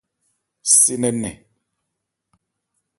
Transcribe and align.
Se 0.75 0.93
nkɛ 0.97 1.09
nnɛn. 1.15 1.37